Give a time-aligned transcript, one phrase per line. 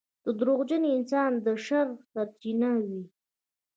[0.37, 3.01] •دروغجن انسان د شر سرچینه وي.